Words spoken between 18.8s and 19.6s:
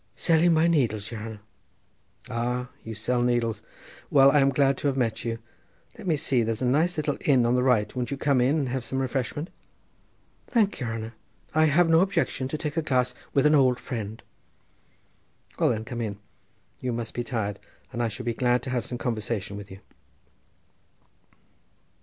some conversation